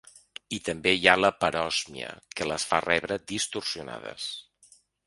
I 0.57 0.59
també 0.69 0.93
hi 0.99 1.05
ha 1.11 1.15
la 1.19 1.31
paròsmia, 1.43 2.09
que 2.39 2.49
les 2.53 2.67
fa 2.71 2.81
rebre 2.89 3.21
distorsionades. 3.35 4.29